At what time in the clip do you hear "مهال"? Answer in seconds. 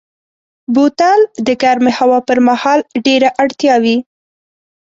2.47-2.79